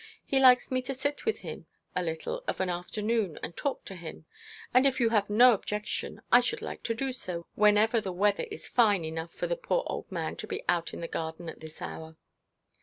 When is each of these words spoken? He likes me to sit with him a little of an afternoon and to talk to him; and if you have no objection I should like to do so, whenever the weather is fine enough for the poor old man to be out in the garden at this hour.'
He 0.25 0.39
likes 0.39 0.71
me 0.71 0.81
to 0.81 0.95
sit 0.95 1.25
with 1.25 1.41
him 1.41 1.67
a 1.95 2.01
little 2.01 2.43
of 2.47 2.59
an 2.59 2.71
afternoon 2.71 3.37
and 3.43 3.55
to 3.55 3.61
talk 3.61 3.85
to 3.85 3.95
him; 3.95 4.25
and 4.73 4.87
if 4.87 4.99
you 4.99 5.09
have 5.09 5.29
no 5.29 5.53
objection 5.53 6.23
I 6.31 6.39
should 6.39 6.63
like 6.63 6.81
to 6.85 6.95
do 6.95 7.11
so, 7.11 7.45
whenever 7.53 8.01
the 8.01 8.11
weather 8.11 8.47
is 8.49 8.67
fine 8.67 9.05
enough 9.05 9.31
for 9.31 9.45
the 9.45 9.55
poor 9.55 9.83
old 9.85 10.11
man 10.11 10.37
to 10.37 10.47
be 10.47 10.63
out 10.67 10.95
in 10.95 11.01
the 11.01 11.07
garden 11.07 11.49
at 11.49 11.59
this 11.59 11.83
hour.' 11.83 12.17